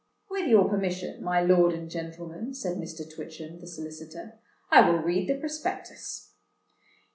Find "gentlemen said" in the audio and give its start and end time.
1.87-2.77